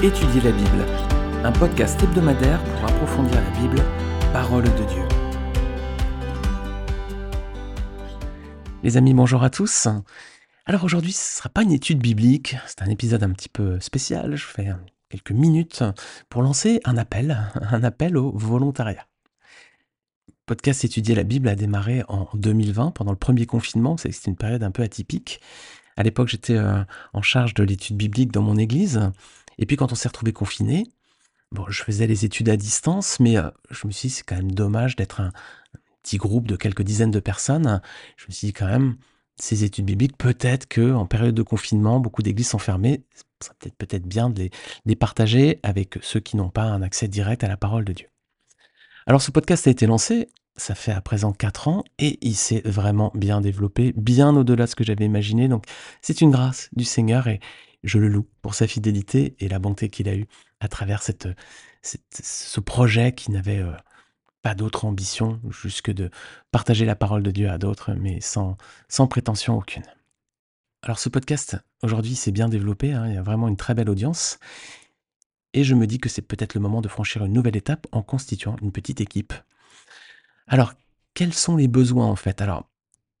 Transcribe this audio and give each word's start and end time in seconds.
Étudier 0.00 0.40
la 0.42 0.52
Bible, 0.52 0.86
un 1.42 1.50
podcast 1.50 2.00
hebdomadaire 2.00 2.62
pour 2.62 2.84
approfondir 2.84 3.34
la 3.34 3.50
Bible, 3.58 3.82
parole 4.32 4.62
de 4.62 4.84
Dieu. 4.84 5.02
Les 8.84 8.96
amis, 8.96 9.12
bonjour 9.12 9.42
à 9.42 9.50
tous. 9.50 9.88
Alors 10.66 10.84
aujourd'hui, 10.84 11.10
ce 11.10 11.18
ne 11.18 11.36
sera 11.38 11.48
pas 11.48 11.64
une 11.64 11.72
étude 11.72 11.98
biblique, 11.98 12.54
c'est 12.68 12.82
un 12.82 12.90
épisode 12.90 13.24
un 13.24 13.30
petit 13.30 13.48
peu 13.48 13.80
spécial. 13.80 14.36
Je 14.36 14.44
fais 14.44 14.68
quelques 15.08 15.32
minutes 15.32 15.82
pour 16.28 16.42
lancer 16.42 16.80
un 16.84 16.96
appel, 16.96 17.36
un 17.60 17.82
appel 17.82 18.16
au 18.16 18.30
volontariat. 18.30 19.04
podcast 20.46 20.84
Étudier 20.84 21.16
la 21.16 21.24
Bible 21.24 21.48
a 21.48 21.56
démarré 21.56 22.04
en 22.06 22.28
2020 22.34 22.92
pendant 22.92 23.10
le 23.10 23.18
premier 23.18 23.46
confinement. 23.46 23.96
C'était 23.96 24.30
une 24.30 24.36
période 24.36 24.62
un 24.62 24.70
peu 24.70 24.84
atypique. 24.84 25.40
À 25.96 26.04
l'époque, 26.04 26.28
j'étais 26.28 26.54
euh, 26.54 26.84
en 27.14 27.22
charge 27.22 27.54
de 27.54 27.64
l'étude 27.64 27.96
biblique 27.96 28.30
dans 28.30 28.42
mon 28.42 28.56
église 28.56 29.10
et 29.58 29.66
puis 29.66 29.76
quand 29.76 29.92
on 29.92 29.94
s'est 29.94 30.08
retrouvé 30.08 30.32
confiné, 30.32 30.86
bon, 31.52 31.64
je 31.68 31.82
faisais 31.82 32.06
les 32.06 32.24
études 32.24 32.48
à 32.48 32.56
distance, 32.56 33.20
mais 33.20 33.36
euh, 33.36 33.50
je 33.70 33.86
me 33.86 33.92
suis 33.92 34.08
dit, 34.08 34.14
c'est 34.14 34.24
quand 34.24 34.36
même 34.36 34.52
dommage 34.52 34.96
d'être 34.96 35.20
un, 35.20 35.32
petit 36.02 36.16
groupe 36.16 36.46
de 36.46 36.56
quelques 36.56 36.82
dizaines 36.82 37.10
de 37.10 37.20
personnes. 37.20 37.82
Je 38.16 38.26
me 38.28 38.32
suis 38.32 38.46
dit 38.46 38.52
quand 38.54 38.66
même, 38.66 38.96
ces 39.36 39.64
études 39.64 39.84
bibliques, 39.84 40.16
peut-être 40.16 40.66
que 40.66 40.94
en 40.94 41.04
période 41.04 41.34
de 41.34 41.42
confinement, 41.42 42.00
beaucoup 42.00 42.22
d'églises 42.22 42.48
sont 42.48 42.58
fermées. 42.58 43.02
Ça 43.40 43.52
peut-être 43.58 43.76
peut-être 43.76 44.06
bien 44.06 44.30
de 44.30 44.48
les, 44.86 44.96
partager 44.96 45.60
avec 45.62 45.98
ceux 46.00 46.20
qui 46.20 46.36
n'ont 46.36 46.48
pas 46.48 46.64
un 46.64 46.82
accès 46.82 47.08
direct 47.08 47.44
à 47.44 47.48
la 47.48 47.56
parole 47.56 47.84
de 47.84 47.92
Dieu. 47.92 48.06
Alors 49.06 49.22
ce 49.22 49.30
podcast 49.30 49.66
a 49.66 49.70
été 49.70 49.86
lancé, 49.86 50.28
ça 50.56 50.74
fait 50.74 50.92
à 50.92 51.00
présent 51.00 51.32
4 51.32 51.68
ans, 51.68 51.84
et 51.98 52.18
il 52.20 52.34
s'est 52.34 52.62
vraiment 52.64 53.12
bien 53.14 53.40
développé, 53.40 53.92
bien 53.96 54.34
au-delà 54.34 54.64
de 54.64 54.70
ce 54.70 54.76
que 54.76 54.84
j'avais 54.84 55.04
imaginé. 55.04 55.46
Donc 55.46 55.64
c'est 56.02 56.20
une 56.20 56.30
grâce 56.30 56.68
du 56.74 56.84
Seigneur 56.84 57.28
et, 57.28 57.40
je 57.84 57.98
le 57.98 58.08
loue 58.08 58.26
pour 58.42 58.54
sa 58.54 58.66
fidélité 58.66 59.36
et 59.38 59.48
la 59.48 59.58
bonté 59.58 59.88
qu'il 59.88 60.08
a 60.08 60.14
eue 60.14 60.26
à 60.60 60.68
travers 60.68 61.02
cette, 61.02 61.28
ce 61.82 62.60
projet 62.60 63.12
qui 63.12 63.30
n'avait 63.30 63.60
euh, 63.60 63.72
pas 64.42 64.54
d'autre 64.54 64.84
ambition 64.84 65.40
jusque 65.50 65.90
de 65.90 66.10
partager 66.50 66.84
la 66.84 66.96
parole 66.96 67.22
de 67.22 67.30
Dieu 67.30 67.48
à 67.48 67.58
d'autres, 67.58 67.92
mais 67.94 68.20
sans, 68.20 68.56
sans 68.88 69.06
prétention 69.06 69.56
aucune. 69.56 69.84
Alors 70.82 70.98
ce 70.98 71.08
podcast, 71.08 71.56
aujourd'hui, 71.82 72.14
s'est 72.14 72.30
bien 72.32 72.48
développé, 72.48 72.92
hein, 72.92 73.06
il 73.08 73.14
y 73.14 73.18
a 73.18 73.22
vraiment 73.22 73.48
une 73.48 73.56
très 73.56 73.74
belle 73.74 73.90
audience, 73.90 74.38
et 75.52 75.64
je 75.64 75.74
me 75.74 75.86
dis 75.86 75.98
que 75.98 76.08
c'est 76.08 76.22
peut-être 76.22 76.54
le 76.54 76.60
moment 76.60 76.80
de 76.80 76.88
franchir 76.88 77.24
une 77.24 77.32
nouvelle 77.32 77.56
étape 77.56 77.86
en 77.92 78.02
constituant 78.02 78.56
une 78.62 78.70
petite 78.72 79.00
équipe. 79.00 79.32
Alors, 80.46 80.74
quels 81.14 81.34
sont 81.34 81.56
les 81.56 81.68
besoins 81.68 82.06
en 82.06 82.16
fait? 82.16 82.40
Alors, 82.40 82.67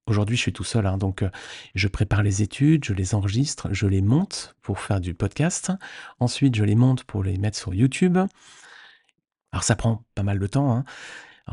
Aujourd'hui, 0.08 0.38
je 0.38 0.42
suis 0.42 0.52
tout 0.54 0.64
seul, 0.64 0.86
hein, 0.86 0.96
donc 0.96 1.22
euh, 1.22 1.28
je 1.74 1.86
prépare 1.86 2.22
les 2.22 2.40
études, 2.40 2.82
je 2.82 2.94
les 2.94 3.14
enregistre, 3.14 3.68
je 3.72 3.86
les 3.86 4.00
monte 4.00 4.56
pour 4.62 4.80
faire 4.80 5.00
du 5.00 5.12
podcast. 5.12 5.70
Ensuite, 6.18 6.54
je 6.54 6.64
les 6.64 6.76
monte 6.76 7.04
pour 7.04 7.22
les 7.22 7.36
mettre 7.36 7.58
sur 7.58 7.74
YouTube. 7.74 8.16
Alors 9.52 9.64
ça 9.64 9.76
prend 9.76 10.04
pas 10.14 10.22
mal 10.22 10.38
de 10.38 10.46
temps. 10.46 10.74
Hein. 10.74 10.84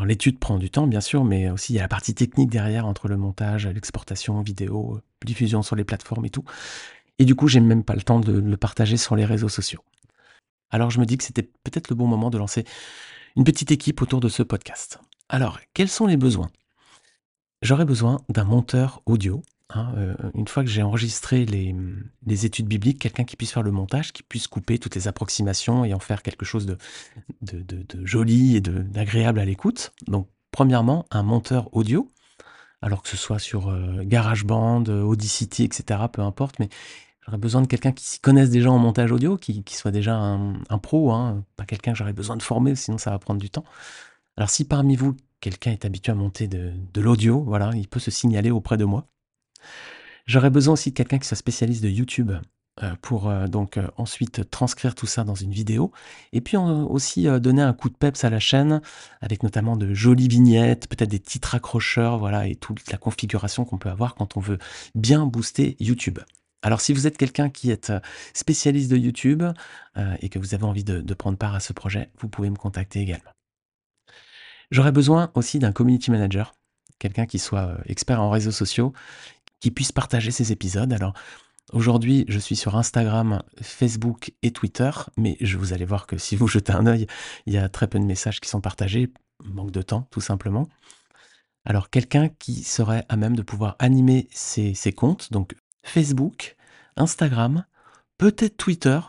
L'étude 0.06 0.40
prend 0.40 0.58
du 0.58 0.70
temps, 0.70 0.88
bien 0.88 1.02
sûr, 1.02 1.26
mais 1.26 1.50
aussi 1.50 1.74
il 1.74 1.76
y 1.76 1.80
a 1.80 1.82
la 1.82 1.90
partie 1.90 2.16
technique 2.16 2.50
derrière 2.50 2.86
entre 2.86 3.10
le 3.10 3.18
montage, 3.18 3.68
l'exportation 3.68 4.42
vidéo, 4.42 5.02
diffusion 5.26 5.62
sur 5.62 5.76
les 5.76 5.84
plateformes 5.84 6.26
et 6.26 6.30
tout. 6.30 6.46
Et 7.20 7.26
du 7.26 7.36
coup, 7.36 7.50
j'ai 7.50 7.60
même 7.60 7.84
pas 7.84 7.96
le 7.96 8.04
temps 8.04 8.22
de 8.22 8.40
le 8.40 8.58
partager 8.58 8.96
sur 8.96 9.18
les 9.18 9.26
réseaux 9.26 9.50
sociaux. 9.50 9.84
Alors 10.70 10.92
je 10.92 11.02
me 11.02 11.06
dis 11.06 11.18
que 11.18 11.26
c'était 11.26 11.44
peut-être 11.44 11.90
le 11.90 11.96
bon 11.96 12.08
moment 12.08 12.30
de 12.30 12.38
lancer 12.38 12.64
une 13.36 13.44
petite 13.44 13.72
équipe 13.72 14.02
autour 14.02 14.22
de 14.22 14.30
ce 14.30 14.44
podcast. 14.44 15.00
Alors, 15.28 15.60
quels 15.74 15.90
sont 15.90 16.08
les 16.08 16.18
besoins? 16.18 16.50
J'aurais 17.62 17.86
besoin 17.86 18.22
d'un 18.30 18.44
monteur 18.44 19.02
audio. 19.06 19.42
Hein, 19.74 19.94
euh, 19.98 20.16
une 20.36 20.48
fois 20.48 20.64
que 20.64 20.70
j'ai 20.70 20.84
enregistré 20.84 21.46
les, 21.46 22.46
études 22.46 22.68
bibliques, 22.68 23.00
quelqu'un 23.00 23.24
qui 23.24 23.36
puisse 23.36 23.52
faire 23.52 23.64
le 23.64 23.72
montage, 23.72 24.14
qui 24.14 24.22
puisse 24.22 24.48
couper 24.48 24.78
toutes 24.78 24.96
les 24.96 25.08
approximations 25.08 25.84
et 25.84 25.94
en 25.94 26.00
faire 26.00 26.22
quelque 26.22 26.46
chose 26.46 26.66
de, 26.68 26.78
joli 28.04 28.56
et 28.56 28.62
d'agréable 28.62 29.40
à 29.40 29.46
l'écoute. 29.46 29.94
Donc, 30.08 30.30
premièrement, 30.52 31.06
un 31.10 31.24
monteur 31.24 31.70
audio, 31.76 32.08
alors 32.82 33.02
que 33.02 33.10
ce 33.10 33.18
soit 33.18 33.40
sur 33.40 33.70
euh, 33.70 34.04
GarageBand, 34.04 34.84
Audacity, 34.84 35.64
etc., 35.64 36.02
peu 36.12 36.22
importe, 36.22 36.60
mais 36.60 36.70
j'aurais 37.26 37.40
besoin 37.40 37.62
de 37.62 37.68
quelqu'un 37.68 37.92
qui 37.92 38.06
s'y 38.06 38.20
connaisse 38.20 38.52
déjà 38.52 38.72
en 38.72 38.78
montage 38.78 39.12
audio, 39.12 39.38
qui, 39.38 39.64
soit 39.70 39.92
déjà 39.92 40.16
un, 40.16 40.78
pro, 40.78 41.12
hein, 41.12 41.44
pas 41.56 41.66
quelqu'un 41.66 41.94
que 41.94 41.98
j'aurais 41.98 42.14
besoin 42.14 42.38
de 42.38 42.44
former, 42.44 42.76
sinon 42.76 42.98
ça 42.98 43.10
va 43.10 43.20
prendre 43.20 43.42
du 43.42 43.50
temps. 43.50 43.66
Alors 44.38 44.50
si 44.50 44.66
parmi 44.66 44.96
vous, 44.96 45.16
quelqu'un 45.46 45.74
est 45.74 45.86
habitué 45.86 46.12
à 46.12 46.16
monter 46.16 46.48
de, 46.48 46.74
l'audio, 47.00 47.44
voilà, 47.44 47.70
il 47.76 47.88
peut 47.88 48.00
se 48.00 48.10
signaler 48.10 48.50
auprès 48.50 48.78
de 48.78 48.86
moi. 48.86 49.08
J'aurais 50.26 50.50
besoin 50.50 50.74
aussi 50.74 50.90
de 50.90 50.96
quelqu'un 50.96 51.20
qui 51.20 51.28
soit 51.28 51.38
spécialiste 51.38 51.84
de 51.84 51.90
YouTube 51.90 52.32
euh, 52.82 52.96
pour 53.04 53.30
euh, 53.30 53.46
donc 53.46 53.78
euh, 53.78 53.88
ensuite 53.96 54.50
transcrire 54.50 54.96
tout 54.96 55.06
ça 55.06 55.24
dans 55.24 55.36
une 55.36 55.52
vidéo 55.52 55.92
et 56.34 56.42
puis 56.42 56.58
aussi 56.58 57.28
donner 57.40 57.62
un 57.62 57.74
coup 57.74 57.90
de 57.90 57.96
peps 57.96 58.24
à 58.24 58.32
la 58.32 58.40
chaîne 58.40 58.82
avec 59.22 59.44
notamment 59.44 59.78
de 59.78 59.94
jolies 59.94 60.28
vignettes, 60.28 60.88
peut-être 60.88 61.12
des 61.12 61.20
titres 61.20 61.54
accrocheurs, 61.54 62.18
voilà, 62.18 62.48
et 62.48 62.56
toute 62.56 62.92
la 62.92 62.98
configuration 62.98 63.66
qu'on 63.66 63.78
peut 63.78 63.90
avoir 63.90 64.16
quand 64.16 64.38
on 64.38 64.40
veut 64.40 64.58
bien 64.96 65.28
booster 65.28 65.78
YouTube. 65.80 66.18
Alors 66.64 66.82
si 66.82 66.92
vous 66.92 67.06
êtes 67.06 67.18
quelqu'un 67.18 67.52
qui 67.52 67.70
est 67.70 67.94
spécialiste 68.34 68.90
de 68.90 68.98
YouTube 68.98 69.44
et 70.22 70.30
que 70.30 70.40
vous 70.40 70.56
avez 70.56 70.64
envie 70.64 70.84
de 70.84 71.14
prendre 71.14 71.38
part 71.38 71.54
à 71.54 71.60
ce 71.60 71.72
projet, 71.72 72.10
vous 72.18 72.30
pouvez 72.30 72.50
me 72.50 72.58
contacter 72.58 73.00
également. 73.00 73.36
J'aurais 74.72 74.92
besoin 74.92 75.32
aussi 75.36 75.60
d'un 75.60 75.72
community 75.72 76.12
manager, 76.12 76.54
quelqu'un 77.00 77.26
qui 77.26 77.40
soit 77.40 77.68
euh, 77.68 77.78
expert 77.86 78.22
en 78.22 78.30
réseaux 78.30 78.52
sociaux, 78.52 78.94
qui 79.60 79.72
puisse 79.72 79.92
partager 79.92 80.32
ces 80.32 80.52
épisodes. 80.52 80.92
Alors, 80.94 81.14
Aujourd'hui, 81.74 82.26
je 82.28 82.38
suis 82.38 82.56
sur 82.56 82.76
Instagram, 82.76 83.42
Facebook 83.60 84.32
et 84.44 84.52
Twitter, 84.52 84.92
mais 85.18 85.36
je 85.42 85.58
vous 85.58 85.74
allez 85.74 85.84
voir 85.84 86.06
que 86.06 86.16
si 86.16 86.36
vous 86.36 86.48
jetez 86.48 86.72
un 86.72 86.86
œil, 86.86 87.08
il 87.48 87.54
y 87.54 87.58
a 87.58 87.68
très 87.70 87.88
peu 87.88 87.98
de 87.98 88.06
messages 88.06 88.40
qui 88.40 88.48
sont 88.48 88.62
partagés, 88.62 89.12
manque 89.44 89.72
de 89.72 89.82
temps 89.82 90.08
tout 90.12 90.22
simplement. 90.22 90.68
Alors 91.66 91.90
quelqu'un 91.90 92.30
qui 92.30 92.64
serait 92.64 93.04
à 93.10 93.16
même 93.16 93.36
de 93.36 93.42
pouvoir 93.42 93.76
animer 93.80 94.28
ces, 94.32 94.76
ces 94.76 94.94
comptes, 94.94 95.32
donc 95.32 95.56
Facebook, 95.84 96.56
Instagram, 96.98 97.66
peut-être 98.20 98.58
Twitter, 98.58 99.00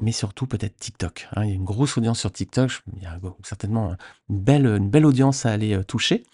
mais 0.00 0.12
surtout 0.12 0.46
peut-être 0.46 0.76
TikTok. 0.76 1.28
Hein. 1.34 1.44
Il 1.44 1.48
y 1.50 1.52
a 1.52 1.54
une 1.54 1.64
grosse 1.64 1.96
audience 1.96 2.20
sur 2.20 2.32
TikTok, 2.32 2.82
il 2.96 3.02
y 3.02 3.06
a 3.06 3.18
certainement 3.42 3.96
une 4.28 4.40
belle, 4.40 5.06
audience 5.06 5.46
à 5.46 5.52
aller 5.52 5.74
euh, 5.74 5.82
toucher. 5.82 6.24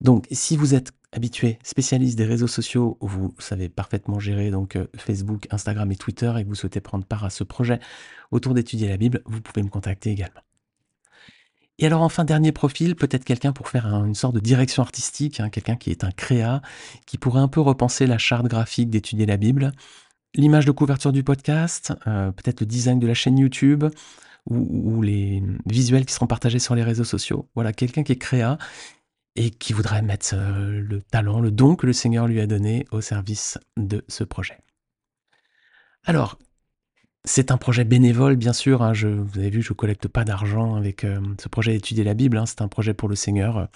Donc 0.00 0.26
si 0.30 0.56
vous 0.56 0.74
êtes 0.74 0.92
habitué, 1.12 1.58
spécialiste 1.62 2.18
des 2.18 2.24
réseaux 2.24 2.46
sociaux, 2.46 2.98
vous 3.00 3.34
savez 3.38 3.68
parfaitement 3.68 4.18
gérer 4.18 4.50
donc 4.50 4.76
euh, 4.76 4.86
Facebook, 4.96 5.46
Instagram 5.50 5.90
et 5.92 5.96
Twitter 5.96 6.32
et 6.36 6.44
que 6.44 6.48
vous 6.48 6.54
souhaitez 6.54 6.80
prendre 6.80 7.04
part 7.04 7.24
à 7.24 7.30
ce 7.30 7.44
projet 7.44 7.80
autour 8.30 8.54
d'étudier 8.54 8.88
la 8.88 8.96
Bible, 8.96 9.22
vous 9.24 9.40
pouvez 9.40 9.62
me 9.62 9.70
contacter 9.70 10.10
également. 10.10 10.40
Et 11.78 11.86
alors 11.86 12.00
enfin, 12.00 12.24
dernier 12.24 12.52
profil, 12.52 12.96
peut-être 12.96 13.24
quelqu'un 13.24 13.52
pour 13.52 13.68
faire 13.68 13.86
une 13.86 14.14
sorte 14.14 14.34
de 14.34 14.40
direction 14.40 14.82
artistique, 14.82 15.40
hein, 15.40 15.50
quelqu'un 15.50 15.76
qui 15.76 15.90
est 15.90 16.04
un 16.04 16.10
créa, 16.10 16.62
qui 17.04 17.18
pourrait 17.18 17.40
un 17.40 17.48
peu 17.48 17.60
repenser 17.60 18.06
la 18.06 18.16
charte 18.16 18.46
graphique 18.46 18.88
d'étudier 18.88 19.26
la 19.26 19.36
Bible, 19.36 19.72
l'image 20.36 20.66
de 20.66 20.70
couverture 20.70 21.12
du 21.12 21.24
podcast, 21.24 21.92
euh, 22.06 22.30
peut-être 22.30 22.60
le 22.60 22.66
design 22.66 23.00
de 23.00 23.06
la 23.06 23.14
chaîne 23.14 23.38
YouTube 23.38 23.84
ou, 24.48 25.02
les 25.02 25.42
visuels 25.66 26.06
qui 26.06 26.14
seront 26.14 26.28
partagés 26.28 26.60
sur 26.60 26.76
les 26.76 26.84
réseaux 26.84 27.04
sociaux. 27.04 27.48
Voilà, 27.56 27.72
quelqu'un 27.72 28.04
qui 28.04 28.12
est 28.12 28.18
créa 28.18 28.58
et 29.34 29.50
qui 29.50 29.72
voudrait 29.72 30.02
mettre 30.02 30.34
euh, 30.34 30.80
le 30.80 31.02
talent, 31.02 31.40
le 31.40 31.50
don 31.50 31.74
que 31.74 31.86
le 31.86 31.92
Seigneur 31.92 32.28
lui 32.28 32.40
a 32.40 32.46
donné 32.46 32.86
au 32.92 33.00
service 33.00 33.58
de 33.76 34.04
ce 34.06 34.22
projet. 34.22 34.58
Alors, 36.04 36.38
c'est 37.28 37.50
un 37.50 37.56
projet 37.56 37.84
bénévole, 37.84 38.36
bien 38.36 38.52
sûr. 38.52 38.82
Hein, 38.82 38.92
vous 38.92 39.38
avez 39.38 39.50
vu, 39.50 39.60
je 39.60 39.72
ne 39.72 39.74
collecte 39.74 40.06
pas 40.06 40.24
d'argent 40.24 40.76
avec 40.76 41.02
euh, 41.02 41.20
ce 41.40 41.48
projet 41.48 41.72
d'étudier 41.72 42.04
la 42.04 42.14
Bible. 42.14 42.38
Hein, 42.38 42.46
c'est 42.46 42.62
un 42.62 42.68
projet 42.68 42.94
pour 42.94 43.08
le 43.08 43.16
Seigneur. 43.16 43.68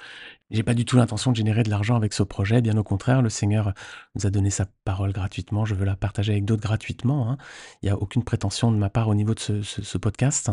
J'ai 0.52 0.62
pas 0.62 0.72
du 0.72 0.84
tout 0.84 0.96
l'intention 0.96 1.32
de 1.32 1.36
générer 1.36 1.64
de 1.64 1.68
l'argent 1.68 1.96
avec 1.96 2.12
ce 2.12 2.22
projet. 2.22 2.60
Bien 2.60 2.76
au 2.76 2.84
contraire, 2.84 3.22
le 3.22 3.28
Seigneur 3.28 3.74
nous 4.14 4.24
a 4.24 4.30
donné 4.30 4.50
sa 4.50 4.66
parole 4.84 5.12
gratuitement. 5.12 5.64
Je 5.64 5.74
veux 5.74 5.84
la 5.84 5.96
partager 5.96 6.30
avec 6.30 6.44
d'autres 6.44 6.62
gratuitement. 6.62 7.28
Hein. 7.28 7.38
Il 7.82 7.86
n'y 7.86 7.90
a 7.90 7.96
aucune 7.96 8.22
prétention 8.22 8.70
de 8.70 8.76
ma 8.76 8.88
part 8.88 9.08
au 9.08 9.16
niveau 9.16 9.34
de 9.34 9.40
ce, 9.40 9.98
podcast. 9.98 10.52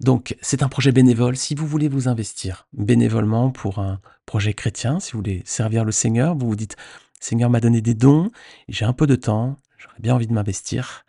Donc, 0.00 0.36
c'est 0.40 0.64
un 0.64 0.68
projet 0.68 0.90
bénévole. 0.90 1.36
Si 1.36 1.54
vous 1.54 1.68
voulez 1.68 1.88
vous 1.88 2.08
investir 2.08 2.66
bénévolement 2.72 3.50
pour 3.50 3.78
un 3.78 4.00
projet 4.26 4.54
chrétien, 4.54 4.98
si 4.98 5.12
vous 5.12 5.18
voulez 5.18 5.42
servir 5.44 5.84
le 5.84 5.92
Seigneur, 5.92 6.34
vous 6.34 6.48
vous 6.48 6.56
dites, 6.56 6.76
Seigneur 7.20 7.48
m'a 7.48 7.60
donné 7.60 7.80
des 7.80 7.94
dons, 7.94 8.30
j'ai 8.68 8.84
un 8.84 8.92
peu 8.92 9.06
de 9.06 9.14
temps, 9.14 9.56
j'aurais 9.78 10.00
bien 10.00 10.16
envie 10.16 10.26
de 10.26 10.32
m'investir. 10.32 11.04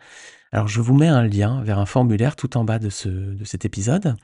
Alors 0.52 0.68
je 0.68 0.80
vous 0.80 0.94
mets 0.94 1.08
un 1.08 1.26
lien 1.26 1.62
vers 1.62 1.78
un 1.78 1.86
formulaire 1.86 2.36
tout 2.36 2.56
en 2.56 2.64
bas 2.64 2.78
de, 2.78 2.90
ce, 2.90 3.08
de 3.08 3.44
cet 3.44 3.64
épisode. 3.64 4.16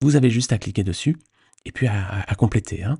Vous 0.00 0.16
avez 0.16 0.30
juste 0.30 0.52
à 0.52 0.58
cliquer 0.58 0.84
dessus 0.84 1.16
et 1.64 1.72
puis 1.72 1.86
à, 1.86 2.34
compléter. 2.38 2.84
Hein. 2.84 2.98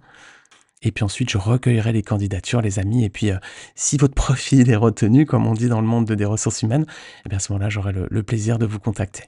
Et 0.82 0.92
puis 0.92 1.04
ensuite, 1.04 1.30
je 1.30 1.38
recueillerai 1.38 1.92
les 1.92 2.02
candidatures, 2.02 2.60
les 2.60 2.78
amis. 2.78 3.04
Et 3.04 3.10
puis, 3.10 3.30
euh, 3.30 3.38
si 3.74 3.96
votre 3.96 4.14
profil 4.26 4.70
est 4.70 4.76
retenu, 4.76 5.26
comme 5.26 5.46
on 5.46 5.54
dit 5.54 5.68
dans 5.68 5.80
le 5.80 5.86
monde 5.86 6.10
des 6.10 6.24
ressources 6.24 6.62
humaines, 6.62 6.86
eh 7.24 7.28
bien 7.28 7.38
à 7.38 7.40
ce 7.40 7.52
moment-là, 7.52 7.70
j'aurai 7.70 7.92
le, 7.92 8.22
plaisir 8.22 8.58
de 8.58 8.66
vous 8.66 8.78
contacter. 8.78 9.24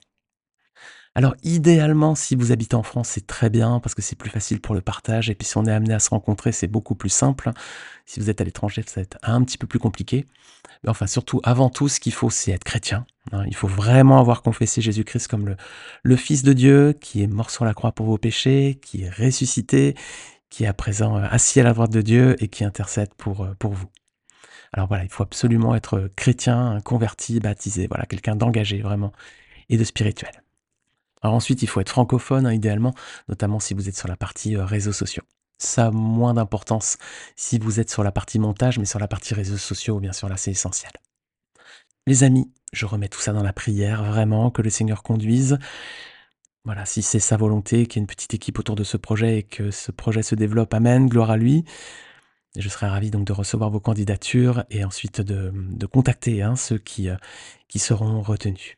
Alors 1.14 1.34
idéalement, 1.42 2.14
si 2.14 2.34
vous 2.36 2.52
habitez 2.52 2.74
en 2.74 2.82
France, 2.82 3.10
c'est 3.10 3.26
très 3.26 3.50
bien 3.50 3.80
parce 3.80 3.94
que 3.94 4.00
c'est 4.00 4.16
plus 4.16 4.30
facile 4.30 4.60
pour 4.60 4.74
le 4.74 4.80
partage 4.80 5.28
et 5.28 5.34
puis 5.34 5.46
si 5.46 5.58
on 5.58 5.66
est 5.66 5.72
amené 5.72 5.92
à 5.92 5.98
se 5.98 6.08
rencontrer, 6.08 6.52
c'est 6.52 6.68
beaucoup 6.68 6.94
plus 6.94 7.10
simple. 7.10 7.50
Si 8.06 8.18
vous 8.18 8.30
êtes 8.30 8.40
à 8.40 8.44
l'étranger, 8.44 8.82
ça 8.86 9.00
va 9.00 9.02
être 9.02 9.18
un 9.22 9.42
petit 9.44 9.58
peu 9.58 9.66
plus 9.66 9.78
compliqué. 9.78 10.26
Mais 10.82 10.90
enfin, 10.90 11.06
surtout, 11.06 11.40
avant 11.44 11.68
tout, 11.68 11.88
ce 11.88 12.00
qu'il 12.00 12.12
faut, 12.14 12.30
c'est 12.30 12.52
être 12.52 12.64
chrétien. 12.64 13.06
hein. 13.32 13.44
Il 13.46 13.54
faut 13.54 13.68
vraiment 13.68 14.18
avoir 14.20 14.42
confessé 14.42 14.80
Jésus-Christ 14.80 15.28
comme 15.28 15.54
le, 16.02 16.16
Fils 16.16 16.42
de 16.42 16.52
Dieu, 16.54 16.94
qui 17.00 17.22
est 17.22 17.26
mort 17.26 17.50
sur 17.50 17.64
la 17.64 17.74
croix 17.74 17.92
pour 17.92 18.06
vos 18.06 18.18
péchés, 18.18 18.78
qui 18.82 19.02
est 19.02 19.10
ressuscité, 19.10 19.94
qui 20.50 20.64
est 20.64 20.66
à 20.66 20.74
présent 20.74 21.18
euh, 21.18 21.26
assis 21.30 21.60
à 21.60 21.62
la 21.64 21.74
droite 21.74 21.92
de 21.92 22.02
Dieu 22.02 22.36
et 22.42 22.48
qui 22.48 22.64
intercède 22.64 23.10
euh, 23.26 23.54
pour 23.58 23.72
vous. 23.72 23.86
Alors 24.72 24.88
voilà, 24.88 25.04
il 25.04 25.10
faut 25.10 25.22
absolument 25.22 25.74
être 25.74 26.10
chrétien, 26.16 26.80
converti, 26.84 27.40
baptisé, 27.40 27.86
voilà, 27.86 28.06
quelqu'un 28.06 28.36
d'engagé 28.36 28.80
vraiment 28.80 29.12
et 29.68 29.76
de 29.76 29.84
spirituel. 29.84 30.41
Ensuite, 31.22 31.62
il 31.62 31.68
faut 31.68 31.80
être 31.80 31.88
francophone, 31.88 32.46
hein, 32.46 32.52
idéalement, 32.52 32.94
notamment 33.28 33.60
si 33.60 33.74
vous 33.74 33.88
êtes 33.88 33.96
sur 33.96 34.08
la 34.08 34.16
partie 34.16 34.56
euh, 34.56 34.64
réseaux 34.64 34.92
sociaux. 34.92 35.22
Ça 35.58 35.86
a 35.86 35.90
moins 35.90 36.34
d'importance 36.34 36.98
si 37.36 37.58
vous 37.58 37.78
êtes 37.78 37.90
sur 37.90 38.02
la 38.02 38.10
partie 38.10 38.40
montage, 38.40 38.78
mais 38.78 38.84
sur 38.84 38.98
la 38.98 39.06
partie 39.06 39.34
réseaux 39.34 39.58
sociaux, 39.58 40.00
bien 40.00 40.12
sûr, 40.12 40.28
là, 40.28 40.36
c'est 40.36 40.50
essentiel. 40.50 40.92
Les 42.08 42.24
amis, 42.24 42.50
je 42.72 42.86
remets 42.86 43.08
tout 43.08 43.20
ça 43.20 43.32
dans 43.32 43.44
la 43.44 43.52
prière, 43.52 44.02
vraiment, 44.02 44.50
que 44.50 44.62
le 44.62 44.70
Seigneur 44.70 45.04
conduise. 45.04 45.58
Voilà, 46.64 46.84
si 46.84 47.02
c'est 47.02 47.20
sa 47.20 47.36
volonté, 47.36 47.86
qu'il 47.86 47.96
y 47.96 48.00
ait 48.00 48.04
une 48.04 48.08
petite 48.08 48.34
équipe 48.34 48.58
autour 48.58 48.74
de 48.74 48.84
ce 48.84 48.96
projet 48.96 49.38
et 49.38 49.42
que 49.44 49.70
ce 49.70 49.92
projet 49.92 50.22
se 50.22 50.34
développe, 50.34 50.74
amen, 50.74 51.08
gloire 51.08 51.30
à 51.30 51.36
lui. 51.36 51.64
Je 52.56 52.68
serai 52.68 52.86
ravi 52.86 53.10
donc 53.10 53.24
de 53.24 53.32
recevoir 53.32 53.70
vos 53.70 53.80
candidatures 53.80 54.64
et 54.70 54.84
ensuite 54.84 55.20
de, 55.20 55.86
contacter 55.86 56.42
hein, 56.42 56.56
ceux 56.56 56.82
euh, 57.00 57.16
qui 57.68 57.78
seront 57.78 58.20
retenus. 58.20 58.76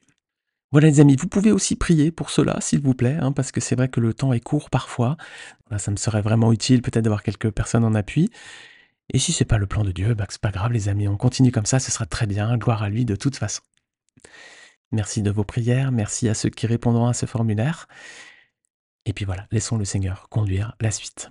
Voilà 0.74 0.88
les 0.88 0.98
amis, 0.98 1.14
vous 1.14 1.28
pouvez 1.28 1.52
aussi 1.52 1.76
prier 1.76 2.10
pour 2.10 2.30
cela, 2.30 2.60
s'il 2.60 2.80
vous 2.80 2.94
plaît, 2.94 3.16
hein, 3.20 3.30
parce 3.30 3.52
que 3.52 3.60
c'est 3.60 3.76
vrai 3.76 3.88
que 3.88 4.00
le 4.00 4.12
temps 4.12 4.32
est 4.32 4.40
court 4.40 4.70
parfois. 4.70 5.16
Voilà, 5.68 5.78
ça 5.78 5.92
me 5.92 5.96
serait 5.96 6.20
vraiment 6.20 6.52
utile 6.52 6.82
peut-être 6.82 7.04
d'avoir 7.04 7.22
quelques 7.22 7.52
personnes 7.52 7.84
en 7.84 7.94
appui. 7.94 8.28
Et 9.12 9.20
si 9.20 9.32
c'est 9.32 9.44
pas 9.44 9.58
le 9.58 9.68
plan 9.68 9.84
de 9.84 9.92
Dieu, 9.92 10.14
bah, 10.14 10.26
c'est 10.28 10.40
pas 10.40 10.50
grave 10.50 10.72
les 10.72 10.88
amis, 10.88 11.06
on 11.06 11.16
continue 11.16 11.52
comme 11.52 11.64
ça, 11.64 11.78
ce 11.78 11.92
sera 11.92 12.06
très 12.06 12.26
bien, 12.26 12.56
gloire 12.56 12.82
à 12.82 12.88
lui 12.88 13.04
de 13.04 13.14
toute 13.14 13.36
façon. 13.36 13.62
Merci 14.90 15.22
de 15.22 15.30
vos 15.30 15.44
prières, 15.44 15.92
merci 15.92 16.28
à 16.28 16.34
ceux 16.34 16.50
qui 16.50 16.66
répondront 16.66 17.06
à 17.06 17.14
ce 17.14 17.26
formulaire. 17.26 17.86
Et 19.06 19.12
puis 19.12 19.26
voilà, 19.26 19.46
laissons 19.52 19.78
le 19.78 19.84
Seigneur 19.84 20.28
conduire 20.28 20.74
la 20.80 20.90
suite. 20.90 21.30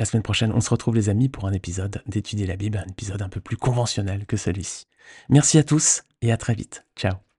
La 0.00 0.04
semaine 0.04 0.24
prochaine, 0.24 0.50
on 0.50 0.60
se 0.60 0.70
retrouve 0.70 0.96
les 0.96 1.10
amis 1.10 1.28
pour 1.28 1.46
un 1.46 1.52
épisode 1.52 2.02
d'étudier 2.06 2.46
la 2.46 2.56
Bible, 2.56 2.78
un 2.78 2.90
épisode 2.90 3.22
un 3.22 3.28
peu 3.28 3.40
plus 3.40 3.56
conventionnel 3.56 4.26
que 4.26 4.36
celui-ci. 4.36 4.86
Merci 5.28 5.58
à 5.58 5.62
tous 5.62 6.02
et 6.22 6.32
à 6.32 6.36
très 6.36 6.56
vite. 6.56 6.84
Ciao 6.96 7.31